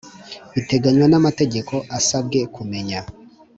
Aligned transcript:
biteganywa 0.53 1.05
n 1.09 1.15
amategeko 1.19 1.73
asabwe 1.97 2.39
kumenya 2.55 2.99